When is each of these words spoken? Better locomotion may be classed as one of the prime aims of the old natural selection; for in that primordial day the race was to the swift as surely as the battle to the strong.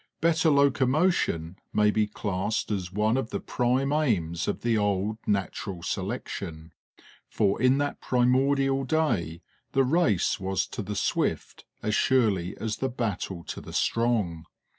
Better 0.19 0.49
locomotion 0.49 1.57
may 1.73 1.91
be 1.91 2.07
classed 2.07 2.71
as 2.71 2.91
one 2.91 3.17
of 3.17 3.29
the 3.29 3.39
prime 3.39 3.93
aims 3.93 4.47
of 4.47 4.61
the 4.61 4.75
old 4.75 5.19
natural 5.27 5.83
selection; 5.83 6.73
for 7.29 7.61
in 7.61 7.77
that 7.77 8.01
primordial 8.01 8.83
day 8.83 9.43
the 9.73 9.83
race 9.83 10.39
was 10.39 10.65
to 10.65 10.81
the 10.81 10.95
swift 10.95 11.65
as 11.83 11.93
surely 11.93 12.57
as 12.57 12.77
the 12.77 12.89
battle 12.89 13.43
to 13.43 13.61
the 13.61 13.73
strong. 13.73 14.45